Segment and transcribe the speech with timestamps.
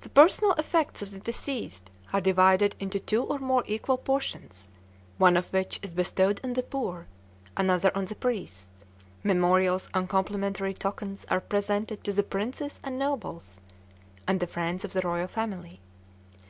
[0.00, 4.70] The personal effects of the deceased are divided into two or more equal portions,
[5.18, 7.08] one of which is bestowed on the poor,
[7.54, 8.86] another on the priests;
[9.22, 13.60] memorials and complimentary tokens are presented to the princes and nobles,
[14.26, 15.78] and the friends of the royal family.